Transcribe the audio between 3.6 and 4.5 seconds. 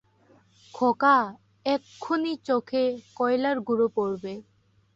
গুঁড়ো পড়বে।